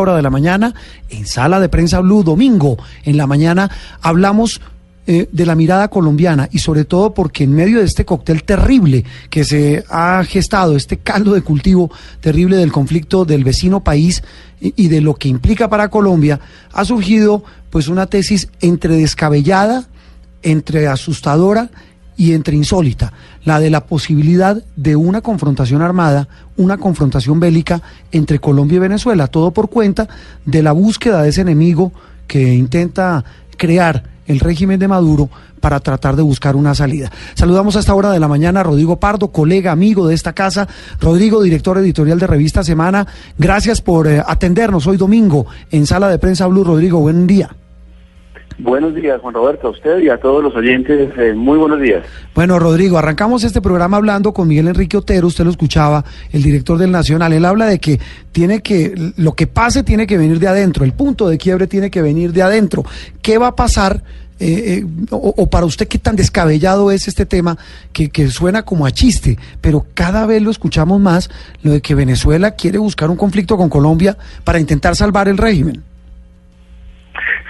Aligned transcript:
Hora 0.00 0.16
de 0.16 0.22
la 0.22 0.30
mañana 0.30 0.74
en 1.08 1.26
Sala 1.26 1.60
de 1.60 1.68
Prensa 1.68 2.00
Blue, 2.00 2.22
domingo 2.22 2.76
en 3.04 3.16
la 3.16 3.26
mañana, 3.26 3.70
hablamos 4.02 4.60
eh, 5.06 5.28
de 5.30 5.44
la 5.44 5.54
mirada 5.54 5.88
colombiana 5.88 6.48
y 6.50 6.60
sobre 6.60 6.86
todo 6.86 7.12
porque 7.12 7.44
en 7.44 7.52
medio 7.52 7.80
de 7.80 7.84
este 7.84 8.06
cóctel 8.06 8.42
terrible 8.42 9.04
que 9.28 9.44
se 9.44 9.84
ha 9.90 10.24
gestado, 10.24 10.76
este 10.76 10.96
caldo 10.96 11.34
de 11.34 11.42
cultivo 11.42 11.90
terrible 12.20 12.56
del 12.56 12.72
conflicto 12.72 13.26
del 13.26 13.44
vecino 13.44 13.84
país 13.84 14.22
y, 14.62 14.72
y 14.76 14.88
de 14.88 15.02
lo 15.02 15.14
que 15.14 15.28
implica 15.28 15.68
para 15.68 15.90
Colombia, 15.90 16.40
ha 16.72 16.84
surgido 16.86 17.44
pues 17.68 17.88
una 17.88 18.06
tesis 18.06 18.48
entre 18.62 18.96
descabellada, 18.96 19.88
entre 20.42 20.86
asustadora 20.86 21.70
y 22.16 22.32
entre 22.32 22.56
insólita, 22.56 23.12
la 23.44 23.60
de 23.60 23.70
la 23.70 23.86
posibilidad 23.86 24.62
de 24.76 24.96
una 24.96 25.20
confrontación 25.20 25.82
armada, 25.82 26.28
una 26.56 26.78
confrontación 26.78 27.40
bélica 27.40 27.82
entre 28.12 28.38
Colombia 28.38 28.76
y 28.76 28.80
Venezuela, 28.80 29.26
todo 29.26 29.50
por 29.50 29.68
cuenta 29.70 30.08
de 30.44 30.62
la 30.62 30.72
búsqueda 30.72 31.22
de 31.22 31.30
ese 31.30 31.40
enemigo 31.40 31.92
que 32.26 32.54
intenta 32.54 33.24
crear 33.56 34.04
el 34.26 34.40
régimen 34.40 34.78
de 34.78 34.88
Maduro 34.88 35.28
para 35.60 35.80
tratar 35.80 36.16
de 36.16 36.22
buscar 36.22 36.56
una 36.56 36.74
salida. 36.74 37.10
Saludamos 37.34 37.76
a 37.76 37.80
esta 37.80 37.94
hora 37.94 38.10
de 38.10 38.20
la 38.20 38.28
mañana 38.28 38.60
a 38.60 38.62
Rodrigo 38.64 38.96
Pardo, 39.00 39.28
colega, 39.28 39.72
amigo 39.72 40.06
de 40.06 40.14
esta 40.14 40.32
casa. 40.32 40.68
Rodrigo, 41.00 41.42
director 41.42 41.78
editorial 41.78 42.18
de 42.18 42.26
Revista 42.26 42.62
Semana, 42.62 43.06
gracias 43.38 43.80
por 43.80 44.06
eh, 44.06 44.22
atendernos 44.26 44.86
hoy 44.86 44.96
domingo 44.96 45.46
en 45.70 45.86
Sala 45.86 46.08
de 46.08 46.18
Prensa 46.18 46.46
Blue. 46.46 46.64
Rodrigo, 46.64 47.00
buen 47.00 47.26
día. 47.26 47.56
Buenos 48.58 48.94
días, 48.94 49.20
Juan 49.20 49.34
Roberto, 49.34 49.68
a 49.68 49.70
usted 49.70 49.98
y 50.00 50.08
a 50.08 50.18
todos 50.18 50.42
los 50.42 50.54
oyentes. 50.54 51.10
eh, 51.18 51.34
muy 51.34 51.58
buenos 51.58 51.80
días. 51.80 52.04
Bueno, 52.34 52.58
Rodrigo, 52.58 52.96
arrancamos 52.96 53.42
este 53.42 53.60
programa 53.60 53.96
hablando 53.96 54.32
con 54.32 54.46
Miguel 54.46 54.68
Enrique 54.68 54.96
Otero, 54.96 55.26
usted 55.26 55.44
lo 55.44 55.50
escuchaba, 55.50 56.04
el 56.30 56.42
director 56.42 56.78
del 56.78 56.92
Nacional. 56.92 57.32
Él 57.32 57.44
habla 57.44 57.66
de 57.66 57.80
que 57.80 57.98
tiene 58.30 58.62
que, 58.62 58.94
lo 59.16 59.32
que 59.32 59.48
pase 59.48 59.82
tiene 59.82 60.06
que 60.06 60.18
venir 60.18 60.38
de 60.38 60.48
adentro, 60.48 60.84
el 60.84 60.92
punto 60.92 61.28
de 61.28 61.36
quiebre 61.36 61.66
tiene 61.66 61.90
que 61.90 62.00
venir 62.00 62.32
de 62.32 62.42
adentro. 62.42 62.84
¿Qué 63.22 63.38
va 63.38 63.48
a 63.48 63.56
pasar? 63.56 64.02
eh, 64.40 64.82
eh, 64.82 64.86
o, 65.10 65.48
para 65.48 65.64
usted, 65.64 65.86
¿qué 65.86 65.98
tan 65.98 66.16
descabellado 66.16 66.90
es 66.90 67.06
este 67.06 67.24
tema 67.24 67.56
que 67.92 68.28
suena 68.28 68.64
como 68.64 68.84
a 68.84 68.90
chiste? 68.90 69.38
Pero 69.60 69.86
cada 69.94 70.26
vez 70.26 70.42
lo 70.42 70.50
escuchamos 70.50 71.00
más, 71.00 71.30
lo 71.62 71.72
de 71.72 71.80
que 71.80 71.94
Venezuela 71.94 72.52
quiere 72.52 72.78
buscar 72.78 73.10
un 73.10 73.16
conflicto 73.16 73.56
con 73.56 73.68
Colombia 73.68 74.16
para 74.42 74.60
intentar 74.60 74.96
salvar 74.96 75.28
el 75.28 75.38
régimen. 75.38 75.82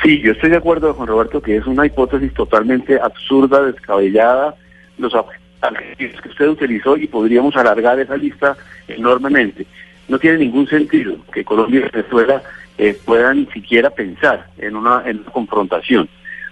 Sí, 0.05 0.21
yo 0.21 0.33
estoy 0.33 0.51
de 0.51 0.59
acuerdo, 0.59 0.93
Juan 0.93 1.09
Roberto, 1.09 1.41
que 1.41 1.57
es 1.57 1.67
una 1.67 1.87
hipótesis 1.87 2.35
totalmente 2.35 3.01
absurda, 3.01 3.63
descabellada, 3.63 4.55
los 4.99 5.15
adjetivos 5.63 6.21
que 6.21 6.29
usted 6.29 6.49
utilizó 6.49 6.99
y 6.99 7.07
podríamos 7.07 7.57
alargar 7.57 7.99
esa 7.99 8.19
lista 8.19 8.55
enormemente. 8.87 9.67
No 10.09 10.19
tiene 10.19 10.37
ningún 10.37 10.69
sentido 10.69 11.17
que 11.33 11.43
Colombia 11.43 11.81
y 11.81 11.91
Venezuela 11.91 12.43
eh, 12.77 12.99
puedan 13.03 13.49
siquiera 13.51 13.89
pensar 13.89 14.49
en 14.59 14.77
una, 14.77 15.03
en 15.07 15.21
una 15.21 15.31
confrontación. 15.31 16.07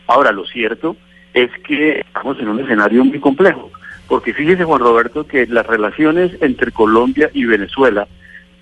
Ahora, 0.07 0.33
lo 0.33 0.47
cierto 0.47 0.97
es 1.35 1.51
que 1.67 2.01
estamos 2.01 2.39
en 2.39 2.49
un 2.49 2.61
escenario 2.61 3.05
muy 3.05 3.21
complejo, 3.21 3.71
porque 4.09 4.33
fíjese, 4.33 4.65
Juan 4.65 4.81
Roberto, 4.81 5.27
que 5.27 5.47
las 5.47 5.67
relaciones 5.67 6.33
entre 6.41 6.73
Colombia 6.73 7.29
y 7.35 7.45
Venezuela 7.45 8.09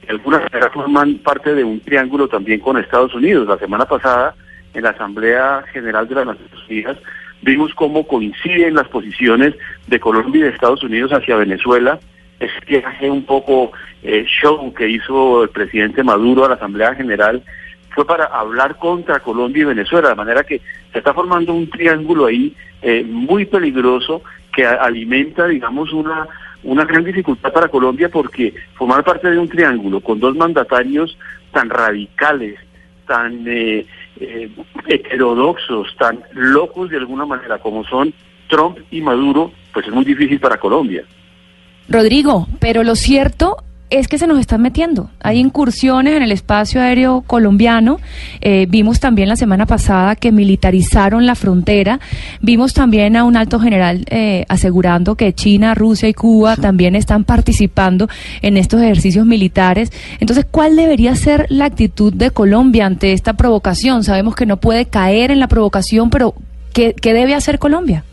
de 0.03 0.09
alguna 0.09 0.43
forman 0.75 1.19
parte 1.19 1.55
de 1.55 1.63
un 1.63 1.79
triángulo 1.79 2.27
también 2.27 2.59
con 2.59 2.77
Estados 2.77 3.15
Unidos. 3.15 3.47
La 3.47 3.59
semana 3.59 3.85
pasada, 3.85 4.35
en 4.75 4.83
la 4.83 4.91
Asamblea 4.91 5.65
General 5.73 6.07
de 6.09 6.15
las 6.15 6.27
Naciones 6.27 6.69
Unidas, 6.69 6.99
vimos 7.43 7.75
cómo 7.75 8.07
coinciden 8.07 8.75
las 8.75 8.89
posiciones 8.89 9.55
de 9.87 10.01
Colombia 10.01 10.41
y 10.41 10.43
de 10.45 10.49
Estados 10.51 10.83
Unidos 10.83 11.13
hacia 11.13 11.37
Venezuela. 11.37 11.99
Ese 12.39 12.59
viaje 12.67 13.11
un 13.11 13.25
poco 13.25 13.73
eh, 14.03 14.25
show 14.27 14.73
que 14.73 14.89
hizo 14.89 15.45
el 15.45 15.51
presidente 15.51 16.03
Maduro 16.03 16.45
a 16.45 16.49
la 16.49 16.55
Asamblea 16.55 16.95
General 16.95 17.43
fue 17.91 18.07
para 18.07 18.25
hablar 18.27 18.77
contra 18.77 19.21
Colombia 19.21 19.63
y 19.63 19.67
Venezuela, 19.67 20.11
de 20.11 20.15
manera 20.15 20.45
que 20.45 20.61
se 20.93 20.99
está 20.99 21.13
formando 21.13 21.53
un 21.53 21.69
triángulo 21.69 22.27
ahí 22.27 22.55
eh, 22.83 23.05
muy 23.05 23.45
peligroso 23.45 24.23
que 24.55 24.65
alimenta, 24.65 25.47
digamos, 25.47 25.93
una, 25.93 26.27
una 26.63 26.85
gran 26.85 27.05
dificultad 27.05 27.53
para 27.53 27.69
Colombia 27.69 28.09
porque 28.09 28.55
formar 28.75 29.05
parte 29.05 29.31
de 29.31 29.39
un 29.39 29.49
triángulo 29.49 30.01
con 30.01 30.21
dos 30.21 30.37
mandatarios 30.37 31.17
tan 31.53 31.69
radicales, 31.69 32.59
tan 33.07 33.45
eh, 33.47 33.87
eh, 34.21 34.51
heterodoxos, 34.87 35.89
tan 35.99 36.23
locos 36.33 36.91
de 36.91 36.99
alguna 36.99 37.25
manera 37.27 37.59
como 37.59 37.85
son 37.85 38.13
Trump 38.49 38.79
y 38.91 39.01
Maduro, 39.01 39.53
pues 39.73 39.87
es 39.87 39.93
muy 39.93 40.05
difícil 40.05 40.39
para 40.41 40.59
Colombia. 40.59 41.05
Rodrigo, 41.89 42.47
pero 42.61 42.85
lo 42.85 42.95
cierto 42.95 43.57
es 43.91 44.07
que 44.07 44.19
se 44.19 44.27
nos 44.27 44.39
están 44.39 44.63
metiendo. 44.63 45.11
Hay 45.21 45.39
incursiones 45.39 46.17
en 46.17 46.23
el 46.23 46.33
espacio 46.33 46.81
aéreo 46.81 47.23
colombiano. 47.27 47.99
Eh, 48.41 48.67
vimos 48.69 49.01
también 49.01 49.29
la 49.29 49.37
semana 49.37 49.67
pasada 49.67 50.15
que 50.15 50.31
militarizaron 50.31 51.27
la 51.27 51.35
frontera. 51.35 52.01
Vimos 52.41 52.73
también 52.73 53.17
a 53.17 53.25
un 53.25 53.37
alto 53.37 53.59
general 53.59 54.05
eh, 54.09 54.45
asegurando 54.49 55.17
que 55.17 55.33
China, 55.33 55.75
Rusia 55.75 56.09
y 56.09 56.15
Cuba 56.15 56.57
también 56.57 56.95
están 56.95 57.25
participando 57.25 58.09
en 58.43 58.57
estos 58.57 58.81
ejercicios 58.81 59.27
militares. 59.27 59.93
Entonces, 60.21 60.47
¿cuál 60.49 60.77
debería 60.77 61.15
ser 61.17 61.47
la 61.49 61.65
actitud 61.65 62.13
de 62.13 62.31
Colombia 62.31 62.87
ante 62.87 63.13
esta 63.13 63.33
provocación? 63.33 64.05
Sabemos 64.05 64.37
que 64.37 64.47
no 64.47 64.59
puede 64.59 64.87
caer 64.87 65.33
en 65.33 65.41
la 65.41 65.49
provocación, 65.49 66.11
pero 66.11 66.35
¿qué, 66.73 66.95
qué 66.95 67.13
debe 67.13 67.35
hacer 67.35 67.59
Colombia? 67.59 68.05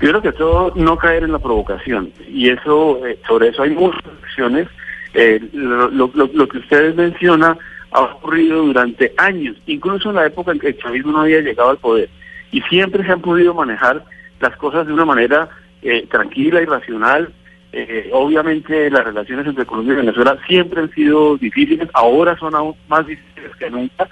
Yo 0.00 0.10
creo 0.10 0.22
que 0.22 0.32
todo 0.32 0.72
no 0.76 0.96
caer 0.96 1.24
en 1.24 1.32
la 1.32 1.40
provocación 1.40 2.12
y 2.28 2.50
eso 2.50 3.04
eh, 3.04 3.18
sobre 3.26 3.48
eso 3.48 3.62
hay 3.62 3.70
muchas 3.70 4.02
acciones. 4.22 4.68
Eh, 5.14 5.40
lo, 5.52 6.12
que 6.48 6.58
ustedes 6.58 6.94
mencionan 6.94 7.58
ha 7.90 8.00
ocurrido 8.00 8.62
durante 8.62 9.12
años, 9.16 9.56
incluso 9.66 10.10
en 10.10 10.16
la 10.16 10.26
época 10.26 10.52
en 10.52 10.60
que 10.60 10.68
el 10.68 10.78
chavismo 10.78 11.12
no 11.12 11.22
había 11.22 11.40
llegado 11.40 11.70
al 11.70 11.78
poder 11.78 12.08
y 12.52 12.60
siempre 12.62 13.04
se 13.04 13.12
han 13.12 13.20
podido 13.20 13.54
manejar 13.54 14.04
las 14.40 14.56
cosas 14.56 14.86
de 14.86 14.92
una 14.92 15.04
manera 15.04 15.48
eh, 15.82 16.06
tranquila 16.10 16.62
y 16.62 16.66
racional. 16.66 17.32
Eh, 17.72 18.10
obviamente 18.12 18.90
las 18.90 19.04
relaciones 19.04 19.46
entre 19.46 19.66
Colombia 19.66 19.94
y 19.94 19.96
Venezuela 19.96 20.38
siempre 20.46 20.80
han 20.80 20.90
sido 20.92 21.36
difíciles, 21.36 21.88
ahora 21.92 22.38
son 22.38 22.54
aún 22.54 22.74
más 22.88 23.06
difíciles 23.06 23.54
que 23.56 23.68
nunca, 23.68 24.08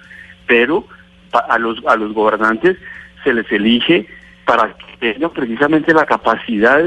pero 0.46 0.84
a 1.32 1.58
los 1.58 1.84
a 1.86 1.96
los 1.96 2.12
gobernantes 2.12 2.76
se 3.24 3.32
les 3.32 3.50
elige 3.50 4.06
para 4.46 4.74
que 4.74 5.12
tengan 5.12 5.30
precisamente 5.30 5.92
la 5.92 6.06
capacidad 6.06 6.82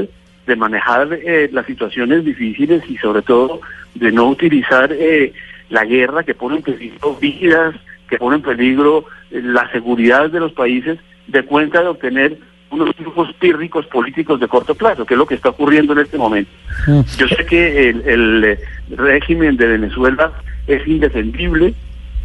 de 0.46 0.56
manejar 0.56 1.12
eh, 1.12 1.48
las 1.52 1.66
situaciones 1.66 2.24
difíciles 2.24 2.82
y 2.88 2.96
sobre 2.96 3.22
todo 3.22 3.60
de 3.94 4.10
no 4.10 4.26
utilizar 4.26 4.90
eh, 4.92 5.32
la 5.68 5.84
guerra 5.84 6.24
que 6.24 6.34
pone 6.34 6.56
en 6.56 6.62
peligro 6.62 7.16
vidas, 7.20 7.76
que 8.08 8.18
pone 8.18 8.36
en 8.36 8.42
peligro 8.42 9.04
eh, 9.30 9.40
la 9.42 9.70
seguridad 9.70 10.30
de 10.30 10.40
los 10.40 10.52
países 10.52 10.98
de 11.28 11.44
cuenta 11.44 11.80
de 11.80 11.88
obtener 11.88 12.38
unos 12.70 12.90
grupos 12.96 13.32
pírricos 13.34 13.86
políticos 13.86 14.40
de 14.40 14.48
corto 14.48 14.74
plazo, 14.74 15.04
que 15.04 15.14
es 15.14 15.18
lo 15.18 15.26
que 15.26 15.34
está 15.34 15.50
ocurriendo 15.50 15.92
en 15.92 16.00
este 16.00 16.18
momento. 16.18 16.50
Mm. 16.86 17.00
Yo 17.18 17.28
sé 17.28 17.44
que 17.44 17.90
el, 17.90 18.08
el, 18.08 18.44
eh, 18.44 18.58
régimen 18.90 19.56
de 19.56 19.66
Venezuela 19.66 20.32
es 20.66 20.86
indefendible, 20.86 21.74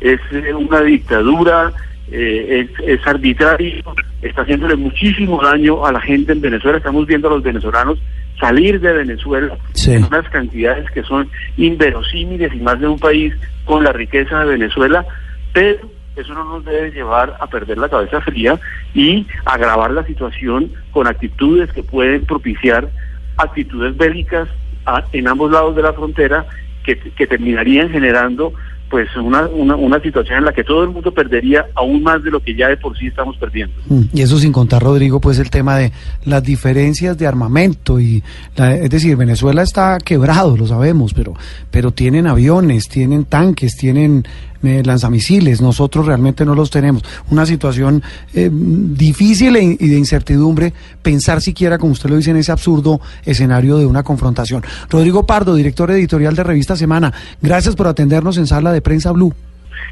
es 0.02 0.20
eh, 0.32 0.54
una 0.54 0.82
dictadura, 0.82 1.74
es, 2.12 2.70
es 2.86 3.08
arbitrario, 3.08 3.84
está 4.28 4.42
haciéndole 4.44 4.76
muchísimo 4.76 5.42
daño 5.42 5.86
a 5.86 5.92
la 5.92 6.02
gente 6.02 6.32
en 6.34 6.42
Venezuela. 6.42 6.78
Estamos 6.78 7.06
viendo 7.06 7.28
a 7.28 7.32
los 7.32 7.44
venezolanos 7.44 8.00
salir 8.40 8.80
de 8.82 8.92
Venezuela 8.94 9.56
Sí. 9.74 9.94
en 9.94 10.04
unas 10.06 10.28
cantidades 10.30 10.90
que 10.92 11.04
son 11.04 11.30
inverosímiles 11.58 12.54
y 12.54 12.60
más 12.60 12.80
de 12.80 12.88
un 12.88 13.00
país 13.00 13.34
con 13.66 13.84
la 13.84 13.92
riqueza 13.94 14.40
de 14.40 14.52
Venezuela, 14.52 15.06
pero 15.54 15.90
eso 16.16 16.34
no 16.34 16.44
nos 16.46 16.66
debe 16.66 16.92
llevar 16.92 17.36
a 17.40 17.48
perder 17.48 17.78
la 17.78 17.90
cabeza 17.90 18.22
fría 18.22 18.60
y 18.94 19.26
agravar 19.46 19.92
la 19.92 20.06
situación 20.06 20.72
con 20.92 21.08
actitudes 21.08 21.72
que 21.74 21.84
pueden 21.84 22.26
propiciar 22.26 22.90
actitudes 23.38 23.96
bélicas 23.98 24.48
a- 24.86 25.04
en 25.12 25.28
ambos 25.28 25.52
lados 25.52 25.76
de 25.76 25.82
la 25.84 25.94
frontera 25.94 26.46
que, 26.84 26.98
que 26.98 27.28
terminarían 27.28 27.90
generando 27.90 28.54
pues 28.90 29.08
una, 29.16 29.48
una, 29.48 29.76
una, 29.76 30.00
situación 30.00 30.40
en 30.40 30.46
la 30.46 30.54
que 30.54 30.64
todo 30.64 30.84
el 30.84 30.90
mundo 30.90 31.12
perdería 31.14 31.66
aún 31.76 32.04
más 32.04 32.24
de 32.24 32.32
lo 32.32 32.42
que 32.42 32.56
ya 32.56 32.68
de 32.70 32.78
por 32.78 32.98
sí 32.98 33.08
estamos 33.08 33.38
perdiendo. 33.38 33.74
Mm, 33.88 34.04
y 34.14 34.22
eso 34.22 34.38
sin 34.38 34.52
contar, 34.52 34.84
Rodrigo, 34.84 35.20
pues 35.20 35.40
el 35.40 35.50
tema 35.50 35.78
de 35.78 35.92
las 36.24 36.44
diferencias 36.44 37.18
de 37.18 37.28
armamento 37.28 38.00
y, 38.00 38.24
la, 38.56 38.76
es 38.76 38.90
decir, 38.90 39.16
Venezuela 39.16 39.64
está 39.64 39.98
quebrado, 39.98 40.56
lo 40.56 40.68
sabemos, 40.68 41.14
pero, 41.14 41.34
pero 41.72 41.92
tienen 41.92 42.28
aviones, 42.28 42.88
tienen 42.88 43.26
tanques, 43.26 43.76
tienen 43.76 44.26
eh, 44.66 44.82
lanzamisiles, 44.84 45.62
nosotros 45.62 46.08
realmente 46.08 46.44
no 46.44 46.56
los 46.56 46.72
tenemos. 46.72 47.04
Una 47.30 47.46
situación 47.46 48.02
eh, 48.34 48.50
difícil 48.52 49.56
e 49.58 49.78
y 49.80 49.88
de 49.88 49.98
incertidumbre 49.98 50.74
pensar 51.04 51.42
siquiera, 51.42 51.78
como 51.78 51.92
usted 51.92 52.10
lo 52.10 52.18
dice, 52.18 52.32
en 52.32 52.38
ese 52.38 52.52
absurdo 52.52 53.00
escenario 53.26 53.78
de 53.78 53.86
una 53.86 54.02
confrontación. 54.02 54.64
Rodrigo 54.90 55.26
Pardo, 55.28 55.54
director 55.54 55.92
editorial 55.92 56.36
de 56.36 56.44
Revista 56.44 56.76
Semana, 56.76 57.14
gracias 57.42 57.76
por 57.76 57.88
atendernos 57.88 58.38
en 58.38 58.48
Sala 58.48 58.72
de 58.76 58.82
Prensa 58.82 59.12
Blue. 59.12 59.34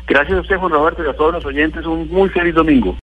Gracias 0.07 0.37
a 0.37 0.41
usted, 0.41 0.57
Juan 0.57 0.71
Roberto, 0.71 1.03
y 1.03 1.09
a 1.09 1.13
todos 1.13 1.33
los 1.33 1.45
oyentes. 1.45 1.85
Un 1.85 2.09
muy 2.09 2.29
feliz 2.29 2.53
domingo. 2.53 2.95